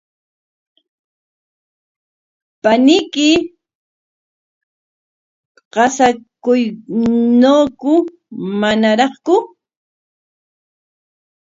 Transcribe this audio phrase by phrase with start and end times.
[2.63, 3.29] ¿Paniyki
[5.73, 7.93] qusayuqñaku
[8.61, 9.35] manaraqku?